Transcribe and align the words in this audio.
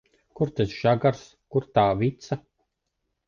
Kur 0.37 0.51
tas 0.59 0.71
žagars, 0.77 1.19
kur 1.57 1.67
tā 1.77 1.83
vica? 1.99 2.39